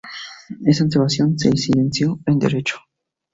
[0.65, 2.77] En San Sebastián se licenció en Derecho.